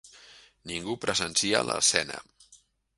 [0.71, 2.21] Ningú presencia l'escena.